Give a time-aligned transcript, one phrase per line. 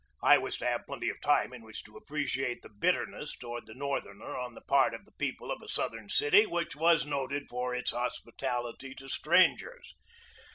[0.23, 3.75] I was to have plenty of time in which to appreciate the bitterness toward the
[3.75, 7.75] Northerner on the part of the people of a Southern city which was noted for
[7.75, 9.93] its hospitality to strangers.